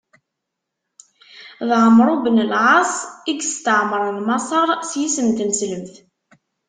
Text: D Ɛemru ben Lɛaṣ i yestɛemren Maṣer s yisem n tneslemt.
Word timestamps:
D 1.67 1.69
Ɛemru 1.83 2.15
ben 2.23 2.37
Lɛaṣ 2.51 2.91
i 3.31 3.33
yestɛemren 3.37 4.17
Maṣer 4.27 4.69
s 4.89 4.91
yisem 4.99 5.27
n 5.29 5.33
tneslemt. 5.37 5.93